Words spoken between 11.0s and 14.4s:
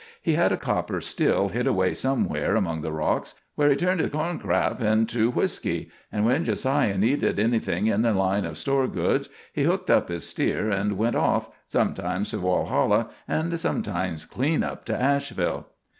off, sometimes to Walhalla and sometimes